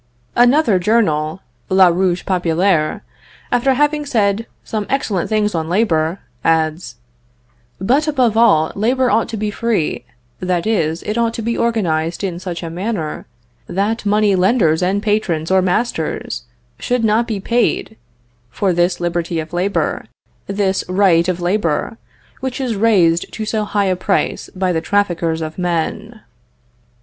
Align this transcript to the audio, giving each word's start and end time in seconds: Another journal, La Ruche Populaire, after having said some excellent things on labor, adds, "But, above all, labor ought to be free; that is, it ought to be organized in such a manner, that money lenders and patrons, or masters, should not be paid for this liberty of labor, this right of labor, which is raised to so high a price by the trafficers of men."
Another 0.35 0.79
journal, 0.79 1.41
La 1.69 1.89
Ruche 1.89 2.25
Populaire, 2.25 3.03
after 3.51 3.75
having 3.75 4.03
said 4.03 4.47
some 4.63 4.87
excellent 4.89 5.29
things 5.29 5.53
on 5.53 5.69
labor, 5.69 6.19
adds, 6.43 6.95
"But, 7.79 8.07
above 8.07 8.35
all, 8.35 8.71
labor 8.73 9.11
ought 9.11 9.29
to 9.29 9.37
be 9.37 9.51
free; 9.51 10.03
that 10.39 10.65
is, 10.65 11.03
it 11.03 11.19
ought 11.19 11.35
to 11.35 11.43
be 11.43 11.55
organized 11.55 12.23
in 12.23 12.39
such 12.39 12.63
a 12.63 12.69
manner, 12.71 13.27
that 13.67 14.03
money 14.03 14.35
lenders 14.35 14.81
and 14.81 15.03
patrons, 15.03 15.51
or 15.51 15.61
masters, 15.61 16.45
should 16.79 17.03
not 17.03 17.27
be 17.27 17.39
paid 17.39 17.95
for 18.49 18.73
this 18.73 18.99
liberty 18.99 19.39
of 19.39 19.53
labor, 19.53 20.05
this 20.47 20.83
right 20.89 21.27
of 21.27 21.39
labor, 21.39 21.99
which 22.39 22.59
is 22.59 22.73
raised 22.75 23.31
to 23.33 23.45
so 23.45 23.65
high 23.65 23.85
a 23.85 23.95
price 23.95 24.49
by 24.55 24.71
the 24.71 24.81
trafficers 24.81 25.41
of 25.43 25.59
men." 25.59 26.21